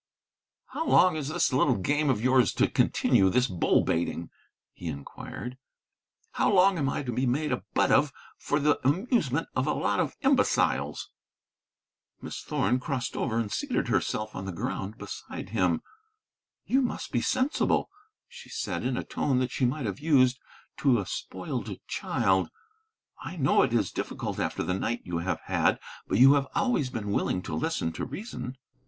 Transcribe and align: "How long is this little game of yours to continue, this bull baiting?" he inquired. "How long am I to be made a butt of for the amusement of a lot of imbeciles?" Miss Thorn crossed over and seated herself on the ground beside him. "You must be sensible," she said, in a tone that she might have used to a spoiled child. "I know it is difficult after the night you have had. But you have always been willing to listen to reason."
"How 0.69 0.87
long 0.87 1.15
is 1.15 1.27
this 1.27 1.53
little 1.53 1.75
game 1.77 2.09
of 2.09 2.23
yours 2.23 2.53
to 2.53 2.67
continue, 2.67 3.29
this 3.29 3.45
bull 3.45 3.83
baiting?" 3.83 4.31
he 4.73 4.87
inquired. 4.87 5.59
"How 6.31 6.51
long 6.51 6.79
am 6.79 6.89
I 6.89 7.03
to 7.03 7.11
be 7.11 7.27
made 7.27 7.51
a 7.51 7.61
butt 7.75 7.91
of 7.91 8.11
for 8.35 8.59
the 8.59 8.79
amusement 8.83 9.47
of 9.55 9.67
a 9.67 9.75
lot 9.75 9.99
of 9.99 10.15
imbeciles?" 10.21 11.11
Miss 12.19 12.41
Thorn 12.41 12.79
crossed 12.79 13.15
over 13.15 13.37
and 13.37 13.51
seated 13.51 13.89
herself 13.89 14.35
on 14.35 14.45
the 14.45 14.51
ground 14.51 14.97
beside 14.97 15.49
him. 15.49 15.83
"You 16.65 16.81
must 16.81 17.11
be 17.11 17.21
sensible," 17.21 17.91
she 18.27 18.49
said, 18.49 18.83
in 18.83 18.97
a 18.97 19.03
tone 19.03 19.37
that 19.37 19.51
she 19.51 19.65
might 19.67 19.85
have 19.85 19.99
used 19.99 20.39
to 20.77 20.97
a 20.99 21.05
spoiled 21.05 21.79
child. 21.85 22.49
"I 23.21 23.35
know 23.37 23.61
it 23.61 23.71
is 23.71 23.91
difficult 23.91 24.39
after 24.39 24.63
the 24.63 24.73
night 24.73 25.01
you 25.03 25.19
have 25.19 25.41
had. 25.41 25.77
But 26.07 26.17
you 26.17 26.33
have 26.33 26.47
always 26.55 26.89
been 26.89 27.11
willing 27.11 27.43
to 27.43 27.53
listen 27.53 27.91
to 27.91 28.03
reason." 28.05 28.57